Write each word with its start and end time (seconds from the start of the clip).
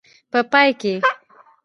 په 0.31 0.37
پای 0.51 0.69
کې. 0.81 0.93